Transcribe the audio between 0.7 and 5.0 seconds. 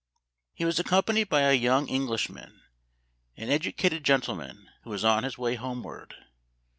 accompanied by a young English man, an educated gentleman, who